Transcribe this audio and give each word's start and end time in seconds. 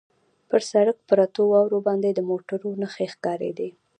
پر 0.49 0.61
سړک 0.71 0.97
پرتو 1.09 1.41
واورو 1.51 1.79
باندې 1.87 2.09
د 2.13 2.19
موټرو 2.29 2.69
نښې 2.81 3.07
ښکارېدې. 3.13 3.69